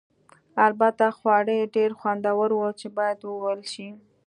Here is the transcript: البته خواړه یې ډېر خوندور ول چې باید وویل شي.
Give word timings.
البته 0.67 1.05
خواړه 1.17 1.53
یې 1.59 1.71
ډېر 1.75 1.91
خوندور 1.99 2.49
ول 2.55 2.71
چې 2.81 2.87
باید 2.97 3.19
وویل 3.21 3.61
شي. 3.73 3.89